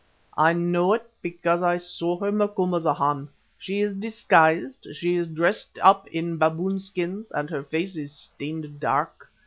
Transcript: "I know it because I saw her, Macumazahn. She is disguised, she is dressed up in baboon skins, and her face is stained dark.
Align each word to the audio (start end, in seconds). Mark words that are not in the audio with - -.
"I 0.39 0.53
know 0.53 0.93
it 0.93 1.07
because 1.21 1.61
I 1.61 1.77
saw 1.77 2.17
her, 2.21 2.31
Macumazahn. 2.31 3.27
She 3.59 3.81
is 3.81 3.93
disguised, 3.93 4.87
she 4.93 5.15
is 5.15 5.27
dressed 5.27 5.77
up 5.79 6.07
in 6.07 6.39
baboon 6.39 6.79
skins, 6.79 7.29
and 7.31 7.51
her 7.51 7.61
face 7.61 7.95
is 7.95 8.11
stained 8.11 8.79
dark. 8.79 9.29